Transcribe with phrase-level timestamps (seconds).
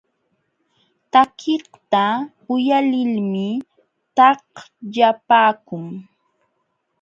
[1.11, 2.03] Takiqta
[2.53, 3.47] uyalilmi
[4.15, 5.85] taqllapaakun.